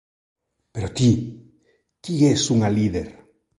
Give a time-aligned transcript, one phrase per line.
[0.73, 1.09] Pero ti,
[2.03, 3.07] ti es unha líder.